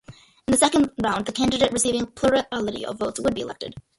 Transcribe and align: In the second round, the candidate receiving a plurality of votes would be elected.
In 0.47 0.53
the 0.53 0.57
second 0.57 0.89
round, 1.03 1.27
the 1.27 1.31
candidate 1.31 1.71
receiving 1.71 2.01
a 2.01 2.07
plurality 2.07 2.83
of 2.87 2.97
votes 2.97 3.19
would 3.21 3.35
be 3.35 3.41
elected. 3.41 3.75